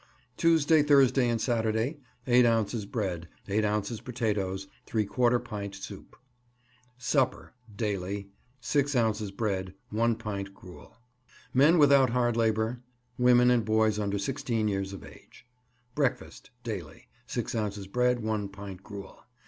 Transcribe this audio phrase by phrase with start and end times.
[0.35, 6.15] Tuesday, Thursday and Saturday 8 ounces bread, 8 ounces potatoes, ¾ pint soup.
[6.97, 10.97] Supper Daily 6 ounces bread, 1 pint gruel.
[11.53, 12.81] MEN WITHOUT HARD LABOUR,
[13.19, 15.45] WOMEN, AND BOYS UNDER SIXTEEN YEARS OF AGE.
[15.93, 19.19] Breakfast Daily 6 ounces bread, 1 pint gruel.